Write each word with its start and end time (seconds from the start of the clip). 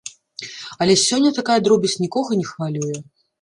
Але 0.85 0.95
сёння 1.07 1.33
такая 1.39 1.59
дробязь 1.67 1.97
нікога 2.05 2.31
не 2.41 2.47
хвалюе. 2.51 2.97